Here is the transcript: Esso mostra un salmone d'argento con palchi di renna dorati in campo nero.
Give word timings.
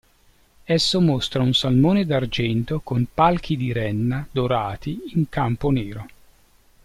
Esso 0.65 0.99
mostra 0.99 1.43
un 1.43 1.53
salmone 1.53 2.07
d'argento 2.07 2.79
con 2.79 3.05
palchi 3.13 3.55
di 3.55 3.71
renna 3.71 4.27
dorati 4.31 4.99
in 5.13 5.29
campo 5.29 5.69
nero. 5.69 6.07